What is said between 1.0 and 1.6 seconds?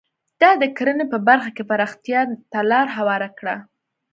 په برخه